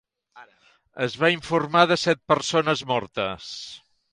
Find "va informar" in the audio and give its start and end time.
1.23-1.83